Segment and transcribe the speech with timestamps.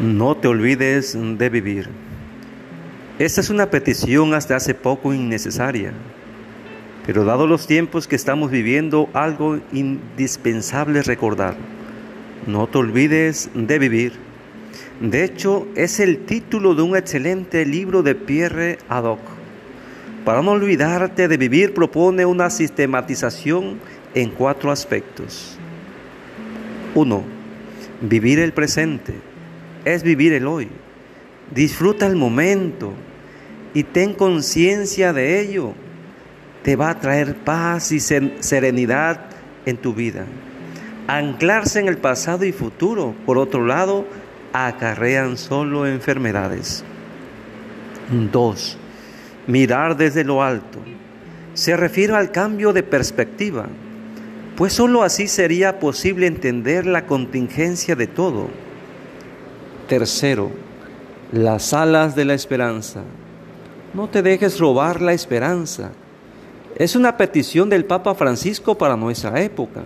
[0.00, 1.90] No te olvides de vivir.
[3.18, 5.92] Esta es una petición hasta hace poco innecesaria,
[7.04, 11.54] pero dado los tiempos que estamos viviendo, algo indispensable recordar.
[12.46, 14.14] No te olvides de vivir.
[15.02, 19.20] De hecho, es el título de un excelente libro de Pierre Haddock.
[20.24, 23.78] Para no olvidarte de vivir propone una sistematización
[24.14, 25.58] en cuatro aspectos.
[26.94, 27.22] 1.
[28.00, 29.29] Vivir el presente
[29.84, 30.68] es vivir el hoy.
[31.54, 32.92] Disfruta el momento
[33.74, 35.72] y ten conciencia de ello.
[36.62, 39.26] Te va a traer paz y serenidad
[39.66, 40.24] en tu vida.
[41.06, 44.06] Anclarse en el pasado y futuro, por otro lado,
[44.52, 46.84] acarrean solo enfermedades.
[48.10, 48.78] 2.
[49.46, 50.78] Mirar desde lo alto.
[51.54, 53.66] Se refiere al cambio de perspectiva,
[54.56, 58.48] pues sólo así sería posible entender la contingencia de todo.
[59.90, 60.52] Tercero,
[61.32, 63.00] las alas de la esperanza.
[63.92, 65.90] No te dejes robar la esperanza.
[66.76, 69.80] Es una petición del Papa Francisco para nuestra época.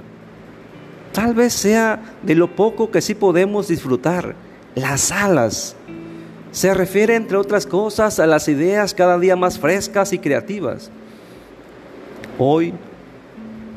[1.14, 4.34] Tal vez sea de lo poco que sí podemos disfrutar,
[4.74, 5.74] las alas.
[6.52, 10.90] Se refiere, entre otras cosas, a las ideas cada día más frescas y creativas.
[12.38, 12.74] Hoy,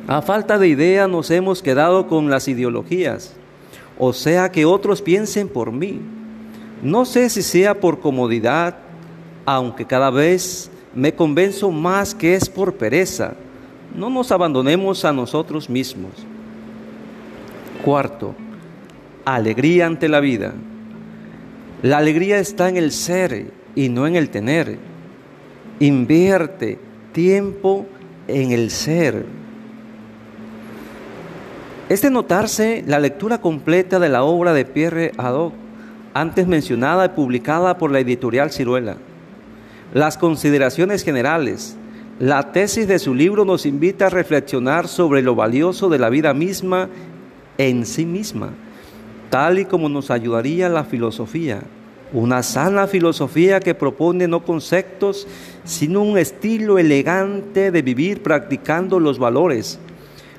[0.10, 3.34] a falta de idea, nos hemos quedado con las ideologías,
[4.00, 6.00] o sea, que otros piensen por mí.
[6.82, 8.78] No sé si sea por comodidad,
[9.46, 13.34] aunque cada vez me convenzo más que es por pereza.
[13.96, 16.12] No nos abandonemos a nosotros mismos.
[17.84, 18.36] Cuarto,
[19.26, 20.54] alegría ante la vida.
[21.82, 24.78] La alegría está en el ser y no en el tener.
[25.80, 26.80] Invierte
[27.12, 27.86] tiempo
[28.28, 29.26] en el ser.
[31.90, 35.54] Es de notarse la lectura completa de la obra de Pierre Haddock
[36.14, 38.98] antes mencionada y publicada por la editorial Ciruela.
[39.94, 41.78] Las consideraciones generales,
[42.20, 46.34] la tesis de su libro nos invita a reflexionar sobre lo valioso de la vida
[46.34, 46.90] misma
[47.58, 48.50] en sí misma,
[49.30, 51.62] tal y como nos ayudaría la filosofía,
[52.12, 55.26] una sana filosofía que propone no conceptos,
[55.64, 59.80] sino un estilo elegante de vivir practicando los valores,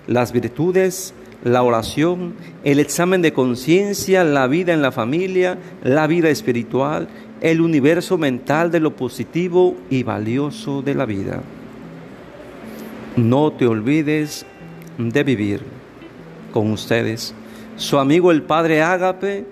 [0.07, 1.15] las virtudes
[1.45, 2.35] la oración,
[2.65, 7.09] el examen de conciencia, la vida en la familia, la vida espiritual,
[7.41, 11.41] el universo mental de lo positivo y valioso de la vida.
[13.17, 14.47] No te olvides
[14.99, 15.63] de vivir
[16.53, 17.35] con ustedes.
[17.77, 19.45] Su amigo el Padre Ágape,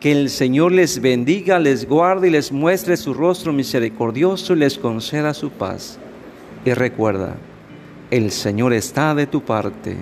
[0.00, 4.78] que el Señor les bendiga, les guarde y les muestre su rostro misericordioso y les
[4.78, 5.98] conceda su paz.
[6.64, 7.36] Y recuerda,
[8.10, 9.96] el Señor está de tu parte